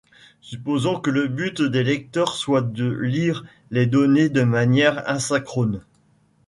Supposons 0.41 0.99
que 0.99 1.11
le 1.11 1.27
but 1.27 1.61
des 1.61 1.83
lecteurs 1.83 2.33
soit 2.35 2.63
de 2.63 2.87
lire 2.89 3.45
les 3.69 3.85
données 3.85 4.29
de 4.29 4.41
manière 4.41 5.07
asynchrone. 5.07 5.83